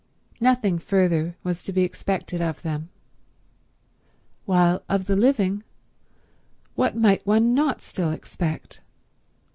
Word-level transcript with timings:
Nothing 0.39 0.79
further 0.79 1.35
was 1.43 1.61
to 1.61 1.71
be 1.71 1.83
expected 1.83 2.41
of 2.41 2.63
them; 2.63 2.89
while 4.45 4.81
of 4.89 5.05
the 5.05 5.15
living, 5.15 5.63
what 6.73 6.97
might 6.97 7.23
one 7.27 7.53
not 7.53 7.83
still 7.83 8.09
expect? 8.11 8.81